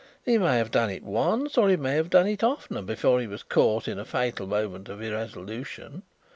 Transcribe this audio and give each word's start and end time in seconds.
He 0.25 0.39
may 0.39 0.57
have 0.57 0.71
done 0.71 0.89
it 0.89 1.03
once 1.03 1.59
or 1.59 1.69
he 1.69 1.75
may 1.75 1.93
have 1.93 2.09
done 2.09 2.25
it 2.25 2.43
oftener 2.43 2.81
before 2.81 3.21
he 3.21 3.27
was 3.27 3.43
caught 3.43 3.87
in 3.87 3.99
a 3.99 4.03
fatal 4.03 4.47
moment 4.47 4.89
of 4.89 4.99
irresolution. 4.99 6.01